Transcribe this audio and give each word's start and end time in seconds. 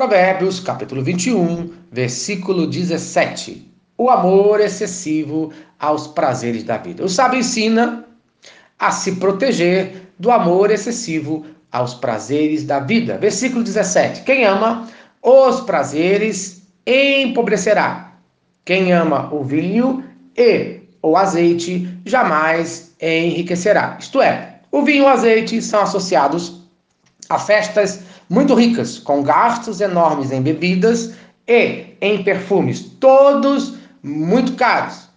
Provérbios, 0.00 0.60
capítulo 0.60 1.02
21, 1.02 1.74
versículo 1.92 2.66
17. 2.66 3.70
O 3.98 4.08
amor 4.08 4.58
excessivo 4.58 5.52
aos 5.78 6.06
prazeres 6.06 6.64
da 6.64 6.78
vida. 6.78 7.04
O 7.04 7.08
sábio 7.08 7.38
ensina 7.38 8.06
a 8.78 8.90
se 8.92 9.16
proteger 9.16 10.08
do 10.18 10.30
amor 10.30 10.70
excessivo 10.70 11.44
aos 11.70 11.92
prazeres 11.92 12.64
da 12.64 12.80
vida. 12.80 13.18
Versículo 13.18 13.62
17. 13.62 14.22
Quem 14.22 14.46
ama 14.46 14.88
os 15.22 15.60
prazeres 15.60 16.62
empobrecerá. 16.86 18.14
Quem 18.64 18.94
ama 18.94 19.28
o 19.30 19.44
vinho 19.44 20.02
e 20.34 20.80
o 21.02 21.14
azeite 21.14 21.86
jamais 22.06 22.96
enriquecerá. 23.02 23.98
Isto 24.00 24.22
é, 24.22 24.60
o 24.72 24.82
vinho 24.82 25.02
e 25.02 25.04
o 25.04 25.08
azeite 25.08 25.60
são 25.60 25.82
associados 25.82 26.58
a 27.30 27.38
festas 27.38 28.00
muito 28.28 28.54
ricas, 28.54 28.98
com 28.98 29.22
gastos 29.22 29.80
enormes 29.80 30.32
em 30.32 30.42
bebidas 30.42 31.14
e 31.46 31.96
em 32.00 32.22
perfumes, 32.22 32.80
todos 33.00 33.74
muito 34.02 34.52
caros. 34.54 35.08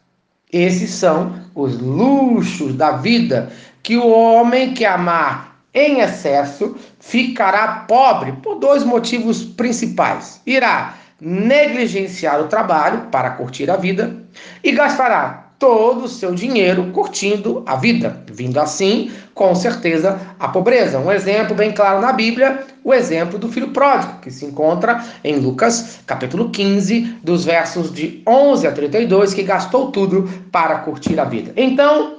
Esses 0.51 0.91
são 0.91 1.41
os 1.55 1.79
luxos 1.79 2.75
da 2.75 2.91
vida 2.91 3.51
que 3.81 3.97
o 3.97 4.07
homem 4.07 4.73
que 4.73 4.85
amar 4.85 5.57
em 5.73 6.01
excesso 6.01 6.75
ficará 6.99 7.85
pobre 7.87 8.33
por 8.33 8.59
dois 8.59 8.83
motivos 8.83 9.43
principais. 9.43 10.39
Irá 10.45 10.95
negligenciar 11.19 12.39
o 12.39 12.47
trabalho 12.47 13.07
para 13.09 13.31
curtir 13.31 13.71
a 13.71 13.77
vida 13.77 14.23
e 14.63 14.71
gastará 14.71 15.42
todo 15.63 16.03
o 16.03 16.09
seu 16.09 16.35
dinheiro 16.35 16.91
curtindo 16.91 17.63
a 17.65 17.77
vida, 17.77 18.21
vindo 18.29 18.59
assim, 18.59 19.09
com 19.33 19.55
certeza, 19.55 20.19
a 20.37 20.49
pobreza. 20.49 20.99
Um 20.99 21.09
exemplo 21.09 21.55
bem 21.55 21.71
claro 21.71 22.01
na 22.01 22.11
Bíblia, 22.11 22.65
o 22.83 22.93
exemplo 22.93 23.39
do 23.39 23.47
filho 23.47 23.69
pródigo, 23.69 24.19
que 24.19 24.29
se 24.29 24.43
encontra 24.43 25.01
em 25.23 25.37
Lucas, 25.37 26.01
capítulo 26.05 26.49
15, 26.49 27.19
dos 27.23 27.45
versos 27.45 27.93
de 27.93 28.21
11 28.27 28.67
a 28.67 28.73
32, 28.73 29.33
que 29.33 29.41
gastou 29.41 29.89
tudo 29.89 30.29
para 30.51 30.79
curtir 30.79 31.17
a 31.17 31.23
vida. 31.23 31.53
Então, 31.55 32.17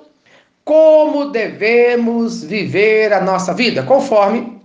como 0.65 1.27
devemos 1.27 2.43
viver 2.43 3.13
a 3.13 3.21
nossa 3.21 3.53
vida? 3.53 3.83
Conforme 3.83 4.59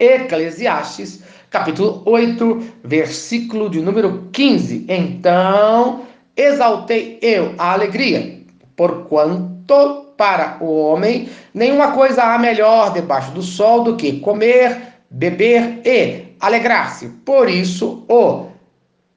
Eclesiastes, 0.00 1.22
capítulo 1.48 2.02
8, 2.04 2.60
versículo 2.82 3.70
de 3.70 3.80
número 3.80 4.28
15. 4.32 4.84
Então, 4.88 6.09
exaltei 6.40 7.18
eu 7.20 7.54
a 7.58 7.72
alegria, 7.72 8.40
porquanto 8.74 10.06
para 10.16 10.56
o 10.60 10.78
homem 10.78 11.28
nenhuma 11.52 11.92
coisa 11.92 12.22
há 12.22 12.38
melhor 12.38 12.92
debaixo 12.92 13.30
do 13.32 13.42
sol 13.42 13.84
do 13.84 13.96
que 13.96 14.20
comer, 14.20 14.94
beber 15.10 15.80
e 15.84 16.34
alegrar-se. 16.40 17.08
Por 17.24 17.48
isso 17.48 18.04
o 18.08 18.46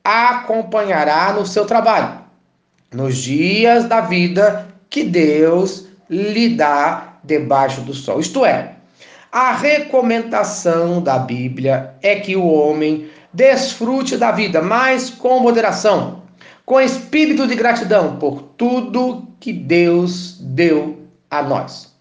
acompanhará 0.04 1.32
no 1.34 1.46
seu 1.46 1.66
trabalho, 1.66 2.20
nos 2.94 3.18
dias 3.18 3.86
da 3.86 4.02
vida 4.02 4.68
que 4.90 5.04
Deus 5.04 5.88
lhe 6.10 6.50
dá 6.50 7.14
debaixo 7.24 7.82
do 7.82 7.94
sol. 7.94 8.20
Isto 8.20 8.46
é, 8.46 8.74
a 9.32 9.54
recomendação 9.54 11.02
da 11.02 11.18
Bíblia 11.18 11.96
é 12.02 12.16
que 12.16 12.36
o 12.36 12.46
homem 12.46 13.10
desfrute 13.34 14.18
da 14.18 14.32
vida, 14.32 14.62
mas 14.62 15.10
com 15.10 15.40
moderação 15.40 16.22
com 16.66 16.80
espírito 16.80 17.48
de 17.48 17.56
gratidão 17.56 18.18
por 18.18 18.42
tudo 18.58 19.28
que 19.40 19.52
Deus 19.52 20.38
deu 20.40 21.08
a 21.30 21.42
nós. 21.42 21.94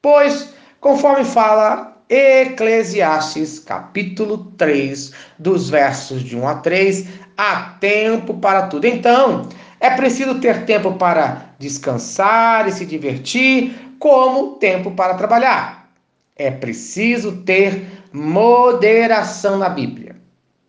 Pois, 0.00 0.52
conforme 0.80 1.24
fala 1.24 1.96
Eclesiastes, 2.08 3.58
capítulo 3.58 4.38
3, 4.56 5.12
dos 5.38 5.68
versos 5.68 6.22
de 6.22 6.36
1 6.36 6.48
a 6.48 6.54
3, 6.56 7.08
há 7.36 7.76
tempo 7.80 8.34
para 8.34 8.66
tudo. 8.66 8.86
Então, 8.86 9.48
é 9.80 9.90
preciso 9.90 10.40
ter 10.40 10.64
tempo 10.64 10.92
para 10.94 11.54
descansar 11.58 12.68
e 12.68 12.72
se 12.72 12.86
divertir, 12.86 13.74
como 13.98 14.56
tempo 14.56 14.92
para 14.92 15.14
trabalhar. 15.14 15.90
É 16.36 16.50
preciso 16.50 17.42
ter 17.42 17.86
moderação 18.12 19.58
na 19.58 19.68
Bíblia, 19.68 20.16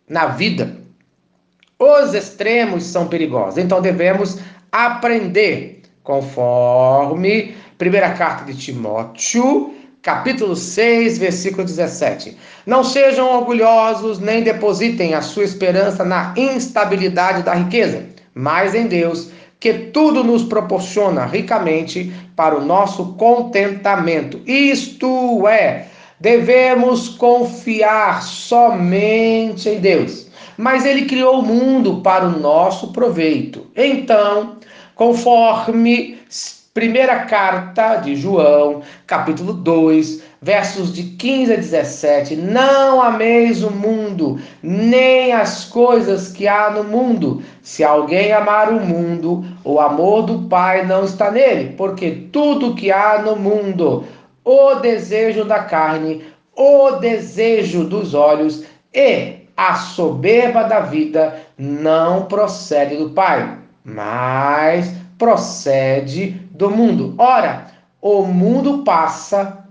na 0.08 0.26
vida 0.26 0.81
os 1.82 2.14
extremos 2.14 2.84
são 2.84 3.08
perigosos. 3.08 3.58
Então 3.58 3.82
devemos 3.82 4.38
aprender, 4.70 5.82
conforme 6.04 7.56
primeira 7.76 8.10
carta 8.10 8.44
de 8.44 8.56
Timóteo, 8.56 9.74
capítulo 10.00 10.54
6, 10.54 11.18
versículo 11.18 11.64
17. 11.64 12.36
Não 12.64 12.84
sejam 12.84 13.28
orgulhosos, 13.36 14.20
nem 14.20 14.42
depositem 14.42 15.14
a 15.14 15.20
sua 15.22 15.42
esperança 15.42 16.04
na 16.04 16.32
instabilidade 16.36 17.42
da 17.42 17.54
riqueza, 17.54 18.06
mas 18.32 18.74
em 18.74 18.86
Deus, 18.86 19.30
que 19.58 19.72
tudo 19.72 20.22
nos 20.22 20.44
proporciona 20.44 21.24
ricamente 21.24 22.12
para 22.36 22.56
o 22.56 22.64
nosso 22.64 23.14
contentamento. 23.14 24.40
Isto 24.46 25.46
é, 25.48 25.86
devemos 26.20 27.08
confiar 27.08 28.22
somente 28.22 29.68
em 29.68 29.80
Deus 29.80 30.31
mas 30.62 30.86
ele 30.86 31.06
criou 31.06 31.40
o 31.40 31.44
mundo 31.44 32.00
para 32.02 32.24
o 32.24 32.38
nosso 32.38 32.92
proveito. 32.92 33.66
Então, 33.74 34.58
conforme 34.94 36.20
primeira 36.72 37.24
carta 37.24 37.96
de 37.96 38.14
João, 38.14 38.80
capítulo 39.04 39.54
2, 39.54 40.22
versos 40.40 40.92
de 40.94 41.02
15 41.02 41.52
a 41.52 41.56
17, 41.56 42.36
não 42.36 43.02
ameis 43.02 43.64
o 43.64 43.72
mundo, 43.72 44.38
nem 44.62 45.32
as 45.32 45.64
coisas 45.64 46.30
que 46.30 46.46
há 46.46 46.70
no 46.70 46.84
mundo. 46.84 47.42
Se 47.60 47.82
alguém 47.82 48.30
amar 48.30 48.72
o 48.72 48.78
mundo, 48.78 49.44
o 49.64 49.80
amor 49.80 50.22
do 50.22 50.48
Pai 50.48 50.86
não 50.86 51.04
está 51.04 51.28
nele, 51.32 51.74
porque 51.76 52.28
tudo 52.30 52.76
que 52.76 52.92
há 52.92 53.20
no 53.20 53.34
mundo, 53.34 54.04
o 54.44 54.76
desejo 54.76 55.44
da 55.44 55.64
carne, 55.64 56.24
o 56.54 56.92
desejo 56.92 57.82
dos 57.82 58.14
olhos 58.14 58.62
e 58.94 59.41
a 59.56 59.74
soberba 59.74 60.64
da 60.64 60.80
vida 60.80 61.42
não 61.56 62.26
procede 62.26 62.96
do 62.96 63.10
Pai, 63.10 63.58
mas 63.84 64.94
procede 65.18 66.30
do 66.50 66.70
mundo. 66.70 67.14
Ora, 67.18 67.66
o 68.00 68.22
mundo 68.22 68.82
passa 68.84 69.64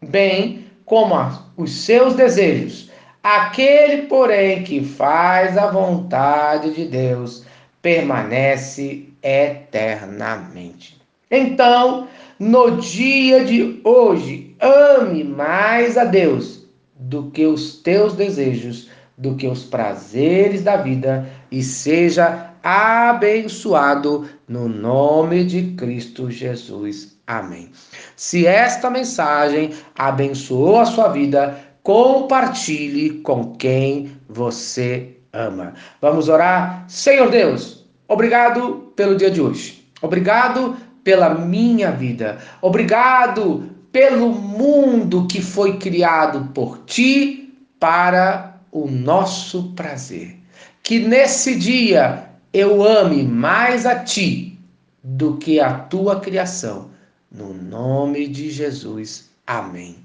bem 0.00 0.66
como 0.84 1.14
os 1.56 1.84
seus 1.84 2.14
desejos. 2.14 2.90
Aquele, 3.22 4.02
porém, 4.02 4.62
que 4.64 4.84
faz 4.84 5.56
a 5.56 5.70
vontade 5.70 6.74
de 6.74 6.86
Deus 6.86 7.44
permanece 7.80 9.08
eternamente. 9.22 11.00
Então, 11.30 12.08
no 12.38 12.78
dia 12.78 13.44
de 13.44 13.80
hoje, 13.84 14.54
ame 14.60 15.24
mais 15.24 15.96
a 15.96 16.04
Deus 16.04 16.66
do 16.96 17.30
que 17.30 17.46
os 17.46 17.76
teus 17.76 18.14
desejos 18.14 18.90
do 19.16 19.34
que 19.34 19.46
os 19.46 19.64
prazeres 19.64 20.62
da 20.62 20.76
vida 20.76 21.28
e 21.50 21.62
seja 21.62 22.50
abençoado 22.62 24.28
no 24.48 24.68
nome 24.68 25.44
de 25.44 25.72
Cristo 25.72 26.30
Jesus. 26.30 27.16
Amém. 27.26 27.70
Se 28.16 28.46
esta 28.46 28.90
mensagem 28.90 29.70
abençoou 29.96 30.78
a 30.78 30.84
sua 30.84 31.08
vida, 31.08 31.58
compartilhe 31.82 33.20
com 33.20 33.56
quem 33.56 34.12
você 34.28 35.16
ama. 35.32 35.74
Vamos 36.00 36.28
orar? 36.28 36.84
Senhor 36.88 37.30
Deus, 37.30 37.86
obrigado 38.06 38.92
pelo 38.94 39.16
dia 39.16 39.30
de 39.30 39.40
hoje. 39.40 39.88
Obrigado 40.00 40.76
pela 41.02 41.30
minha 41.30 41.90
vida. 41.90 42.38
Obrigado 42.60 43.70
pelo 43.90 44.32
mundo 44.32 45.26
que 45.26 45.42
foi 45.42 45.76
criado 45.78 46.50
por 46.54 46.78
ti 46.86 47.54
para 47.78 48.51
o 48.72 48.88
nosso 48.88 49.72
prazer. 49.74 50.36
Que 50.82 50.98
nesse 50.98 51.54
dia 51.54 52.30
eu 52.52 52.82
ame 52.82 53.22
mais 53.22 53.86
a 53.86 53.96
ti 53.96 54.58
do 55.04 55.36
que 55.36 55.60
a 55.60 55.74
tua 55.74 56.18
criação. 56.18 56.90
No 57.30 57.54
nome 57.54 58.26
de 58.26 58.50
Jesus. 58.50 59.30
Amém. 59.46 59.96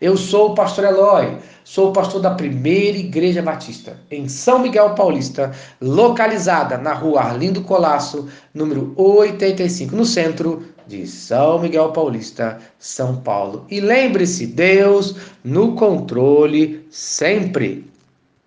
Eu 0.00 0.16
sou 0.16 0.50
o 0.50 0.54
pastor 0.54 0.84
Eloy, 0.84 1.38
sou 1.64 1.88
o 1.88 1.92
pastor 1.92 2.20
da 2.20 2.34
primeira 2.34 2.98
Igreja 2.98 3.40
Batista, 3.40 3.98
em 4.10 4.28
São 4.28 4.58
Miguel 4.58 4.94
Paulista, 4.94 5.52
localizada 5.80 6.76
na 6.76 6.92
rua 6.92 7.22
Arlindo 7.22 7.62
Colasso, 7.62 8.28
número 8.52 8.92
85, 8.96 9.96
no 9.96 10.04
centro 10.04 10.66
de 10.86 11.06
São 11.06 11.58
Miguel 11.58 11.92
Paulista, 11.92 12.58
São 12.78 13.16
Paulo. 13.16 13.66
E 13.70 13.80
lembre-se, 13.80 14.46
Deus 14.46 15.16
no 15.42 15.74
controle 15.74 16.86
sempre. 16.90 17.90